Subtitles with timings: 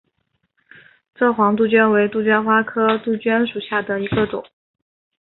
[1.13, 4.43] 蔗黄杜鹃为杜鹃花科杜鹃属下的一个种。